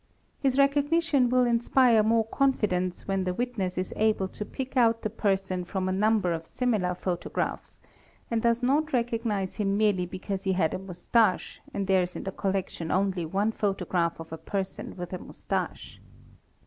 His 0.39 0.57
recognition 0.57 1.29
will 1.29 1.45
inspire 1.45 2.01
more 2.01 2.25
confidence 2.25 3.07
when 3.07 3.23
the 3.23 3.35
witness 3.35 3.77
is 3.77 3.93
able 3.95 4.27
to 4.29 4.43
pick 4.43 4.75
out 4.75 5.03
the 5.03 5.11
person 5.11 5.63
from 5.63 5.87
a 5.87 5.91
number 5.91 6.33
of 6.33 6.47
similar 6.47 6.95
photo 6.95 7.29
| 7.29 7.29
graphs, 7.29 7.79
and 8.31 8.41
does 8.41 8.63
not 8.63 8.93
recognize 8.93 9.57
him 9.57 9.77
merely 9.77 10.07
because 10.07 10.43
he 10.43 10.53
had 10.53 10.73
a 10.73 10.79
moustach 10.79 11.59
and 11.71 11.85
there 11.85 12.01
is 12.01 12.15
in 12.15 12.23
the 12.23 12.31
collection 12.31 12.89
only 12.89 13.27
one 13.27 13.51
photograph 13.51 14.19
of 14.19 14.31
a 14.33 14.39
person 14.39 14.95
with 14.95 15.11
moustache. 15.21 16.01